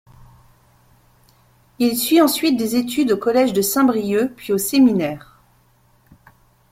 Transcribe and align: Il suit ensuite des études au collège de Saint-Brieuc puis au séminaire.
Il 1.77 1.95
suit 1.95 2.21
ensuite 2.23 2.57
des 2.57 2.75
études 2.75 3.11
au 3.11 3.17
collège 3.17 3.53
de 3.53 3.61
Saint-Brieuc 3.61 4.33
puis 4.35 4.51
au 4.51 4.57
séminaire. 4.57 5.39